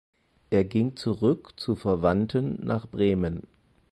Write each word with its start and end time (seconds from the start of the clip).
Er 0.49 0.63
ging 0.63 0.95
zurück 0.95 1.53
zu 1.57 1.75
Verwandten 1.75 2.55
nach 2.65 2.87
Bremen. 2.87 3.45